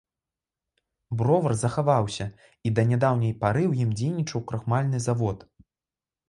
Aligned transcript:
Бровар 1.19 1.53
захаваўся, 1.63 2.25
і 2.69 2.71
да 2.79 2.87
нядаўняй 2.93 3.33
пары 3.45 3.63
ў 3.71 3.89
ім 3.89 3.93
дзейнічаў 4.01 4.39
крухмальны 4.53 4.97
завод. 5.07 5.47